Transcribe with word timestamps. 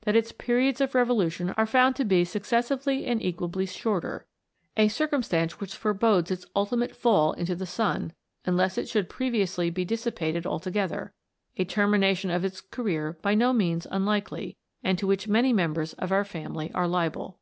that 0.00 0.16
its 0.16 0.32
periods 0.32 0.80
of 0.80 0.92
revolution 0.92 1.50
are 1.50 1.64
found 1.64 1.94
to 1.94 2.04
be 2.04 2.24
successively 2.24 3.06
and 3.06 3.22
equably 3.22 3.64
shorter, 3.64 4.26
a 4.76 4.88
circumstance 4.88 5.60
which 5.60 5.76
forebodes 5.76 6.32
its 6.32 6.44
ultimate 6.56 6.96
fall 6.96 7.32
into 7.34 7.54
the 7.54 7.64
sun, 7.64 8.12
unless 8.44 8.76
it 8.76 8.88
should 8.88 9.08
previously 9.08 9.70
be 9.70 9.84
dissipated 9.84 10.44
altogether 10.44 11.14
a 11.58 11.64
termination 11.64 12.28
of 12.28 12.44
its 12.44 12.60
career 12.60 13.20
by 13.22 13.36
no 13.36 13.52
means 13.52 13.86
p2 13.86 13.90
212 13.90 13.92
A 13.92 13.94
TALE 13.94 13.96
OF 13.96 14.02
A 14.02 14.22
COMET. 14.24 14.32
unlikely, 14.32 14.56
and 14.82 14.98
to 14.98 15.06
which, 15.06 15.28
many 15.28 15.52
members 15.52 15.92
of 15.92 16.10
our 16.10 16.24
family 16.24 16.72
are 16.74 16.88
liable. 16.88 17.38